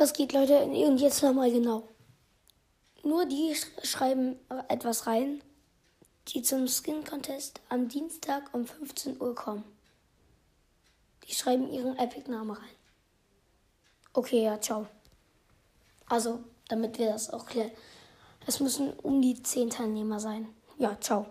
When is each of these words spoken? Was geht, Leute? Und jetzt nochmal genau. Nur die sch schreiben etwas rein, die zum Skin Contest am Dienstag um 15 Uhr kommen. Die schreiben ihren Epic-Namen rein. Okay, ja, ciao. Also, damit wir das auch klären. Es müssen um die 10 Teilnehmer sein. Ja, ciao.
Was 0.00 0.14
geht, 0.14 0.32
Leute? 0.32 0.62
Und 0.62 0.96
jetzt 0.96 1.22
nochmal 1.22 1.52
genau. 1.52 1.86
Nur 3.02 3.26
die 3.26 3.54
sch 3.54 3.66
schreiben 3.82 4.38
etwas 4.68 5.06
rein, 5.06 5.42
die 6.28 6.40
zum 6.40 6.68
Skin 6.68 7.04
Contest 7.04 7.60
am 7.68 7.86
Dienstag 7.86 8.48
um 8.54 8.64
15 8.64 9.20
Uhr 9.20 9.34
kommen. 9.34 9.62
Die 11.28 11.34
schreiben 11.34 11.70
ihren 11.70 11.98
Epic-Namen 11.98 12.52
rein. 12.52 12.76
Okay, 14.14 14.42
ja, 14.42 14.58
ciao. 14.58 14.86
Also, 16.06 16.40
damit 16.68 16.98
wir 16.98 17.12
das 17.12 17.28
auch 17.28 17.44
klären. 17.44 17.70
Es 18.46 18.58
müssen 18.58 18.94
um 18.94 19.20
die 19.20 19.42
10 19.42 19.68
Teilnehmer 19.68 20.18
sein. 20.18 20.48
Ja, 20.78 20.98
ciao. 20.98 21.26